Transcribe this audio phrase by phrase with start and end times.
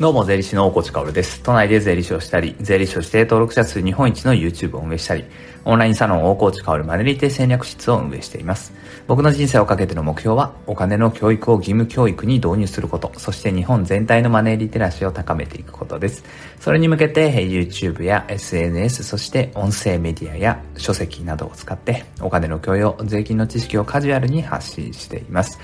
[0.00, 1.42] どうも、税理士の大河内薫です。
[1.42, 5.24] 都内で税理士をしたり、税理士として登録者数日本一の YouTube を運営したり、
[5.64, 8.72] オンラインサロン大河内薫マネリテ戦略室を運営しています。
[9.08, 16.22] 僕の人生をかけての目標は、お金の教育を義務教育に導入すること、そして日本全体のマネーリテラシーを高めていくことです。
[16.60, 25.58] それに向けて、YouTube や SNS、そして音声メディアや書籍などを使って、お金の教養、税金の知識をカジュアルに発信しています。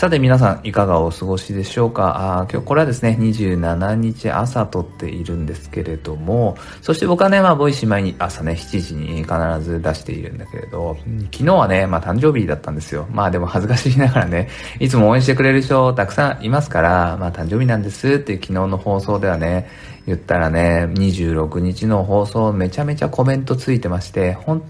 [0.00, 2.38] さて皆さん、いかがお過ごしでしょうか？
[2.38, 10.96] あ今日、これはですね、27日朝撮っているんですけれども、そして僕はね、まあ、 Voicy 前に朝ね、7時に必ず出しているんだけれど、
[11.30, 13.08] 昨日はね、まあ、誕生日だったんですよ。
[13.12, 14.48] まあ、でも恥ずかしいながらね、
[14.78, 19.68] いつも応援してくれる人たくさんいますから、まあ、誕生日なんですって昨日の放送ではね、
[20.06, 24.62] 言ったらね、26日の放送めちゃめちゃコメントついてまして、本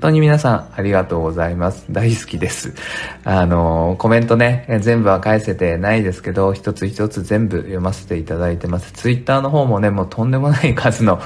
[0.00, 1.86] 当に皆さんありがとうございます。
[1.90, 2.74] 大好きです。
[3.24, 8.92] あの、コメントね、全部は返せてないですけど、一つ一つ全部読ませていただいてます。
[8.92, 11.20] ツイッターの方もね、もうとんでもない数の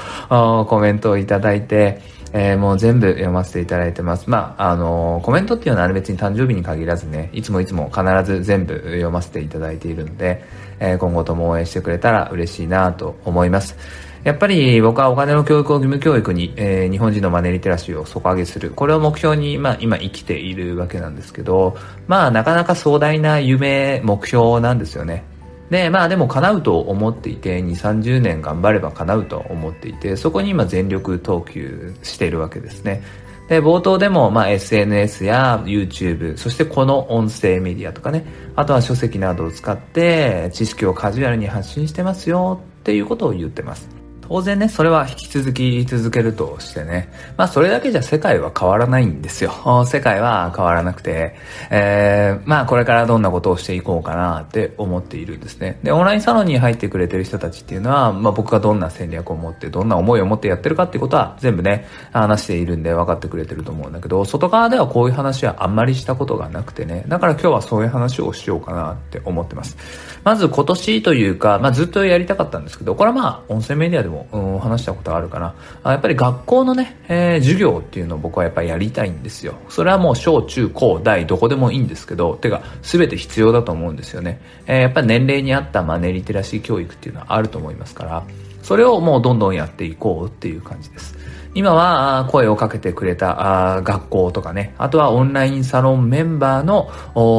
[0.68, 2.00] コメントをいただいて、
[2.32, 4.30] えー、もう全部読ませていただいてます。
[4.30, 10.42] まあ、あのコメントっていうのは別に誕生日に限らずね、いつもいつも必ず全部読ませていただいているので、
[10.80, 13.76] えー、今後とも応援してくれたら嬉しいなと思います。
[14.24, 18.70] やっぱり僕はお金の教育を義務教育に、えー、日本人のマネリテラシーを底上げする。
[18.70, 25.24] これを目標に、まあ今生きているわけなんですけど、まあなかなか壮大な夢、目標なんですよね。
[25.70, 33.02] で、まあでも叶うと思っていて、2、30年頑張れば叶うと思っていて、そこに今全力投球しているわけですね。
[33.48, 44.01] で、冒頭でも、まあ、SNS や YouTube、そしてこの音声メディアとかね、あとは書籍などを使って知識をカジュアルに発信してますよっていうことを言ってます。
[44.32, 49.52] 当然ね、それは引き続き続けるとしてね、まあそれだけじゃ世界は変わらないんですよ。
[49.84, 51.34] 世界は変わらなくて、
[51.68, 55.78] えー、まあこれからどんなことをしていこうかなって思っているんですね。
[55.82, 69.76] で、オンラインサロンに入ってくれてる人たちっていうのは、まあ僕がどんな戦略を持って、どんな思いを持ってやってるかっていうことは全部ね、話しているんで分かってくれてると思うんだけど、外側ではこういう話はあんまりしたことがなくてね、だから今日はそういう話をしようかなって思ってます。
[70.24, 75.54] まず今年というか、まあずっとやりたかったんですけど、これはまあ音声メディアでもうん、話したことがあるかな。
[75.82, 79.54] あやっぱり学校のね、えー、授業っていうのを僕はやっぱりやりたいんですよ。
[79.68, 84.40] それはもう小中高大どこでもいいんですけど、てか全て必要だと思うんですよね。
[84.66, 88.22] えー、やっぱり年齢に合ったマネーリテラシー教育っていうのはあると思いますから、
[88.62, 91.16] それをもうどんどんやっていこうっていう感じです。
[91.54, 96.90] 今は声をかけてくれた学校とかね、あとはオンラインサロンメンバーの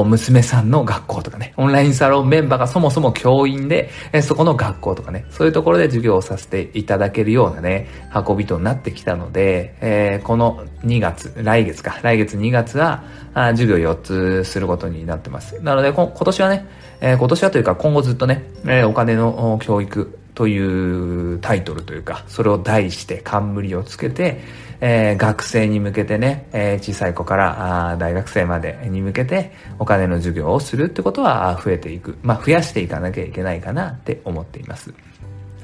[0.05, 3.89] 娘さんの学校とかね、オンラインサロンメンバーがそもそも教員で、
[4.21, 13.03] そこの学校とかね、そういうところで授業をさせていただけるようなね、運びとなってきたので、えー、この2月、来月か、来月2月は、
[13.33, 15.59] 授業4つすることになってます。
[15.63, 16.67] なので、今年はね、
[17.01, 24.39] えー、今年はというか今後ずっとね、えー、お金の教育、というタイトルというか、それを題して冠をつけて、
[24.81, 32.17] えー、学生に向けてね、えー、小さい子からあ大学生までに向けてお金の授業をするってことは増えていく。
[32.21, 34.93] まあ増やしていかなきゃいけないかなって思っています。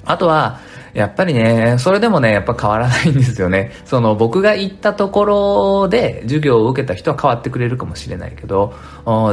[0.09, 0.59] あとは、
[0.93, 3.71] やっぱりね、それでもね、やっぱ変わらないんですよね。
[3.85, 8.73] その僕が行ったところで授業を受けた人は変わってくれるかもしれないけど、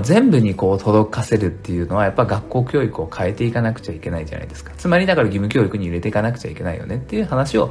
[0.03, 4.73] 全部にこう届かせるっていうのはやっぱ学校教育を変えていかなくちゃいけないじゃないですか。
[4.77, 7.71] つまりだから義務教育に入れていかなくちゃいけないよねっていう話を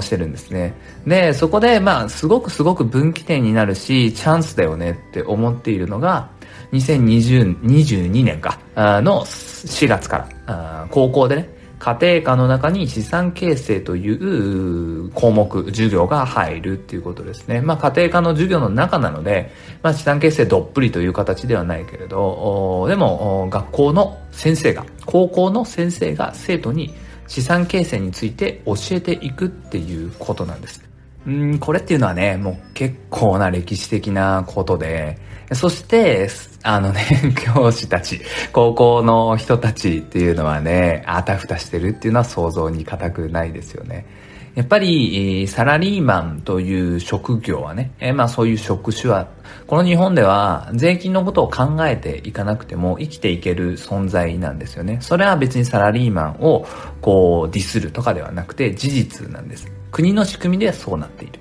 [0.00, 0.74] してるんですね。
[1.04, 6.28] で、そこでまあすごくすごく分岐点になるし、チャンスだよねって思っているのが、
[6.72, 17.60] 2022年か、の4月から、高校でね、家庭科の中に資産形成という項目、授業が入るっていうことですね。
[17.60, 26.94] まあ家庭科の授業の中なので、まあ資産形成どっぷりという形ではないけれど、でも学校の先生が、高校の先生が生徒に
[27.26, 30.85] 資産形成について教えていくっていうことなんです。
[31.26, 35.18] うん、これっていうのはね、もう結構な歴史的なことで、
[35.52, 36.28] そして、
[36.62, 37.02] あのね、
[37.54, 38.20] 教師たち、
[38.52, 44.06] 高校の人たちっていうのはね、あたふたしてるっていうのは想像に難くないですよね。
[44.54, 49.28] やっぱり、サラリーマンという職業はね、えまあそういう職種は、
[49.66, 54.98] この日本では税金のことを考えていかなくても生きていける存在なんですよね。
[55.00, 56.66] それは別にサラリーマンを
[57.02, 59.75] こうディスるとかではなくて事実なんです。
[59.96, 61.40] 国の仕組みでそうなっている。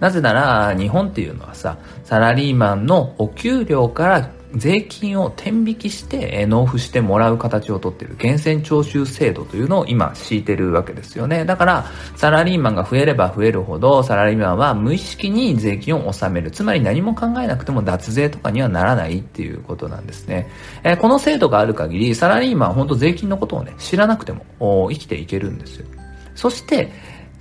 [0.00, 11.44] なぜなら、日本っていうのはさ、サラリーマンのお給料から税金を天引きして納付してもらう形をとっている源泉徴収制度というのを今敷いてるわけですよね。
[11.44, 16.50] だからサラリーマンが増えれば増えるほどサラリーマンは無意識に税金を納める。
[16.50, 20.50] つまり何も考えなくても脱税とかにはならないっていうことなんですね。
[20.82, 25.86] えー、この制度がある限りサラリーマンは本当税金のことをね知らなくても生きていけるんですよ。
[26.34, 26.90] そして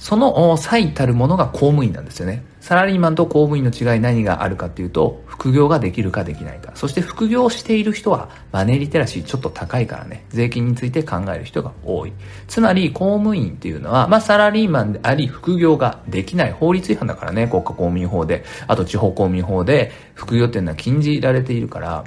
[0.02, 2.44] その最たるものが公務員なんですよね。
[2.60, 6.72] サラリーマンと公務員の違い何があるかっていうと、副業ができるかできないか。
[6.74, 12.14] そして副業している人はマネーリテラシーちょっと高いからね、税金について考える人が多い。
[12.48, 22.04] つまり公務員っていうのは、まあサラリーマンであり副業ができない法律違反だからね、国家公務員法で、あと地方公務員法で副業っていうのは禁じられているから、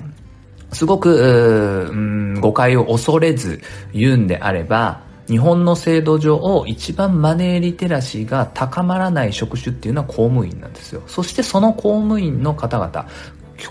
[0.72, 3.60] すごく、うん、誤解を恐れず
[3.92, 11.02] 言うんであれば、日本の制度上一番マネーリテラシーが高まらない職種っていうのは公務員なんですよ。
[11.06, 13.08] そしてその公務員の方々、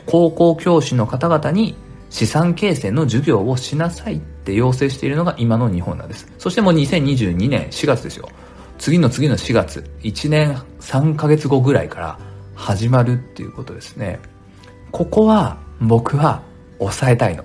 [0.06, 1.76] 高校教師の方々に
[2.10, 6.32] 資産形成の授業をしなさいって要請しているのが今の日本なんです。
[6.38, 8.30] そしてもう2022年4月ですよ。
[8.80, 12.20] 次の次の4月、1年3ヶ月後ぐらいから
[12.56, 14.20] 始まるっていうことですね。
[14.92, 16.42] ここは僕は
[16.80, 17.44] 抑えたいの。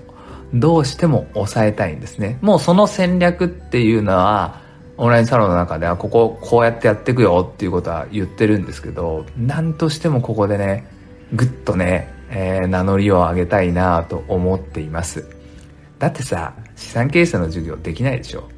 [0.53, 2.37] どうしても抑えたいんですね。
[2.41, 4.61] もうその戦略っていうのは、
[4.97, 10.87] オンラインサロンの中ではこここうやってやっていくよっていうことは言ってるんですけど、何としてもここでね、
[11.33, 15.25] ぐっとね、えー、名乗りを上げたいなと思っています。
[15.99, 18.49] だってさ、資産形成の授業できないでしょ。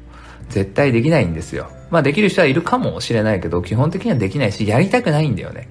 [0.48, 1.70] 絶対できないんですよ。
[1.90, 5.68] まあできる人はいるかもしれないけど、基本的にはできないし、やりたくないんだよね。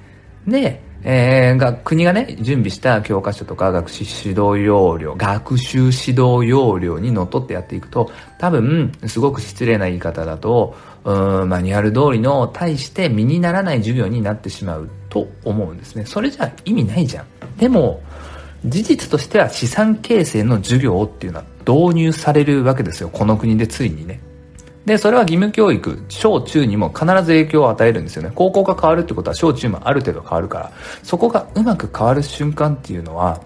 [0.48, 16.06] で、えー、が、国がね、準備した教科書とか学習指導要領、学習指導要領にのっとってやっていくと、多分、すごく失礼な言い方だと、うん、マニュアル通りの対して身にならない授業になってしまうと思うんですね。
[16.06, 17.26] それじゃ意味ないじゃん。
[17.58, 18.02] でも、
[18.66, 23.10] 事実としては資産形成の授業っていうのは導入されるわけですよ。
[23.10, 24.20] この国でついにね。
[24.86, 28.32] で、それは義務教育、小中にも必ず影響を与えるんですよね。
[28.34, 30.72] 高校が変わるってことは小中もある程度変わるから、
[31.04, 33.42] そこがうまく変わる瞬間っていうのは、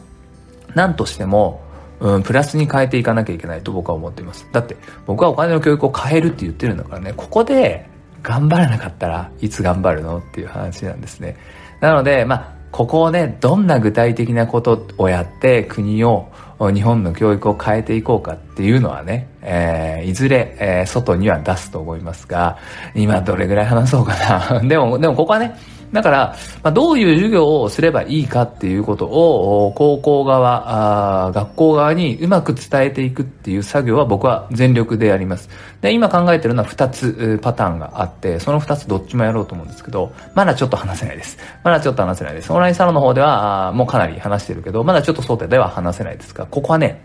[0.74, 1.62] 何としても、
[2.00, 4.48] うん、プラスに変えていかなきゃいけないと僕は思っています。
[4.52, 7.88] だって、僕はお金の教育を変えるって言ってるんだからね、ここで
[8.24, 10.18] 頑張らなかったらいつ頑張るの？
[10.18, 11.38] っていう話なんですね。
[11.80, 16.28] なので、まあ、ここをね、どんな具体的なことをやって国を
[16.60, 22.58] 日本の教育を変えていこうかっていうのはね、えー、いずれ、えー、外には出すと思いますが、
[22.94, 24.14] 今どれぐらい話そうか
[24.52, 24.60] な。
[24.68, 25.56] でも、でもここはね、
[25.96, 35.50] だから、まあ、どういう授業をすればいいかっていうことを、高校側、あ学校側にうまく伝えていくっていう作業は僕は全力でやります。
[35.80, 41.38] で、今考えてるのは2つパターンがあって、その2つどっちもやろうと思うんですけど、まだちょっと話せないです。
[41.64, 42.52] まだちょっと話せないです。
[42.52, 47.02] オンラインサロンの方では、もうかなり話してるけど、まだちょっと想定では話せないですが、ここはね、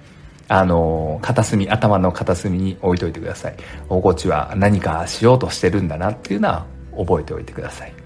[0.48, 3.54] あの、片隅、頭の片隅に置いといてください。
[3.88, 6.66] 大河内は何かしようとしてるんだなっていうのは
[6.98, 7.99] 覚えておいてください。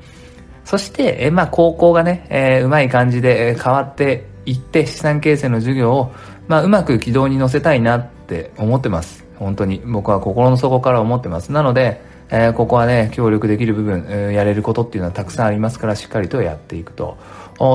[0.64, 6.12] そして、えまあ、高校がね、えー、うまい感じで変わっていって、資産形成の授業を、
[6.48, 9.24] まあ、うまく軌道に乗せたいなって思ってます。
[9.36, 9.82] 本当に。
[9.84, 11.52] 僕は心の底から思ってます。
[11.52, 12.00] なので、
[12.30, 17.16] えー、ここはね、協力できる部分、やれることっていうのはたくさんありますから、しっかりとやっていくと。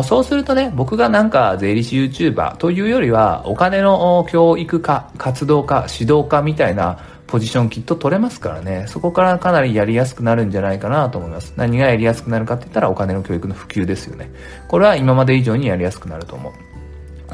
[0.04, 6.98] そうするとね、僕がなんか税理士 YouTuber というよりは、お金の教育化、活動家、指導家みたいな
[7.30, 11.54] ポジションきっと取れますからね、そこからかなりやりやすくなるんじゃないかなと思います。
[11.56, 14.32] 何がやりやすくなるかって言ったらお金の教育の普及ですよね。
[14.68, 16.54] これは今まで以上にやりやすくなると思う。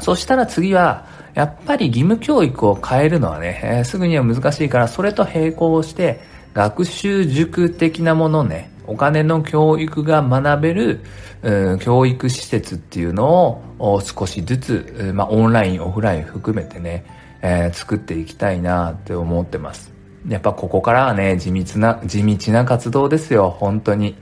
[0.02, 6.20] そしたら次は、やっぱり義務教育を変えるのはね、えー、すぐには難しいから、それと並行して、
[6.52, 11.00] 学習塾的なものね、お金の教育が学べる、
[11.80, 17.04] 教育施設っていうのを少しずつ、まあ、オンライン、オフライン含めてね、
[17.42, 19.95] えー、作っていきたいなって思ってます。
[20.28, 24.16] やっぱここからはね、地道な、地道な活動ですよ、本当に。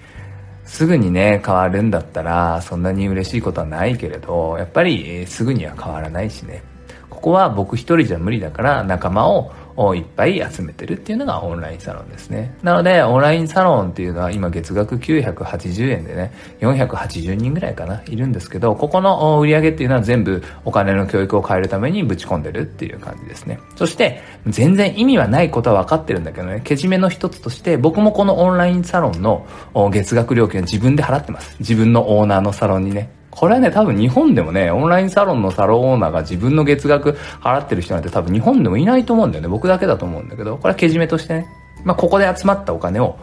[0.65, 6.63] すぐにね、変わるんだったら、そんなに嬉しいことはないけれど、やっぱりすぐには変わらないしね。
[7.11, 12.55] ここは僕一人じゃ無理だから仲間ををいっぱい集めてるっていうのがオンラインサロンですね。
[12.63, 23.59] なので、オンラインサロンっていうのは今月額980円でね、480人ぐらいかな、いるんですけど、ここの売り上げっていうのは全部お金の教育を変えるためにぶち込んでるっていう感じですね。
[23.77, 29.47] そして、全然意味はないことは分かってるんだけどね、けじめの一つとして、僕もこのオンラインサロンの
[29.91, 31.57] 月額料金は自分で払ってます。
[31.59, 33.11] 自分のオーナーのサロンにね。
[33.35, 39.49] これはね、多分日本でもね、オンラインサロンのサロンオーナーが自分の月額払ってる人なんて多分日本でもいないと思うんだよね。
[39.49, 41.49] 僕だけだと思うんだけど、これはけじめとしてね、
[41.85, 43.19] まあ、ここで集まったお金を、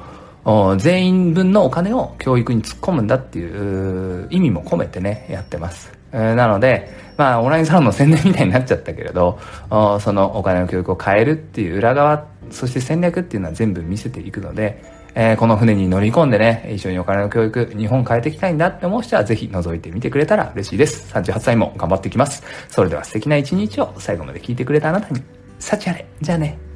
[0.77, 6.00] 全員分のお金を教育に突っ込むんだっていう意味も込めてね、やってます。
[6.12, 9.39] なので、まあ、オンラインサロンの宣伝みたいになっちゃったけれど、
[10.01, 21.13] そのお金の教育を変えるっていう裏側、そして戦略っていうのは全部見せていくので、えー、この船に乗り込んでね、一緒にお金の教育、日本変えていきたいんだって思う人はぜひ覗いてみてくれたら嬉しいです。
[21.13, 22.44] 38歳も頑張っていきます。
[22.70, 25.22] それでは素敵な一日を最後まで聞いてくれたあなたに、
[25.60, 26.06] 幸あれ。
[26.22, 26.71] じゃあね。